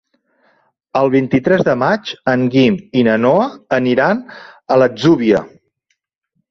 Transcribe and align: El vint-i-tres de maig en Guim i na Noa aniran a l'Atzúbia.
El 1.01 1.11
vint-i-tres 1.15 1.61
de 1.67 1.75
maig 1.83 2.13
en 2.33 2.47
Guim 2.57 2.81
i 3.03 3.07
na 3.11 3.19
Noa 3.27 3.47
aniran 3.81 4.27
a 4.77 4.81
l'Atzúbia. 4.83 5.49